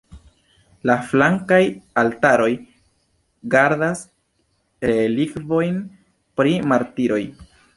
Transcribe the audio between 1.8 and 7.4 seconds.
altaroj gardas relikvojn pri martiroj.